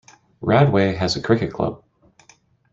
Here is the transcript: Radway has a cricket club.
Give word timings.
Radway 0.41 0.95
has 0.97 1.15
a 1.15 1.21
cricket 1.21 1.53
club. 1.53 1.83